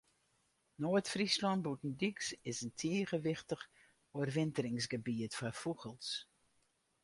Noard-Fryslân 0.81 1.61
Bûtendyks 1.63 2.27
is 2.49 2.57
in 2.65 2.73
tige 2.79 3.17
wichtich 3.25 3.65
oerwinteringsgebiet 4.17 5.33
foar 5.37 5.55
fûgels. 5.61 6.09